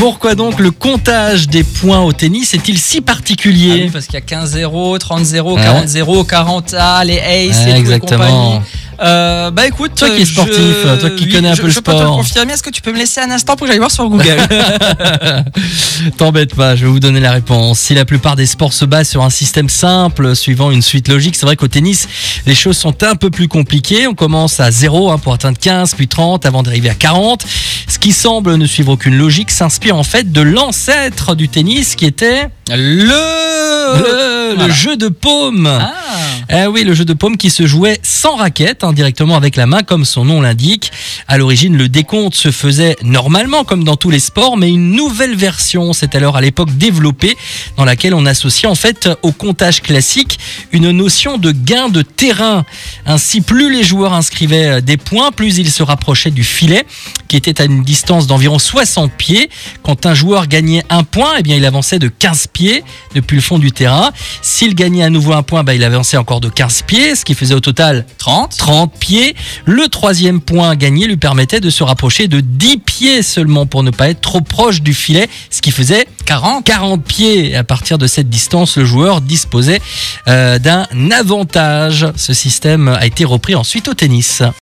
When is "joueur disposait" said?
78.84-79.80